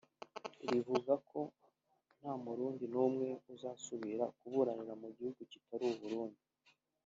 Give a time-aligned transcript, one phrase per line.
[0.69, 1.39] rivuga ko
[2.19, 6.41] nta murundi n’umwe azasubira kuburanira mu gihugu kitari Uburundi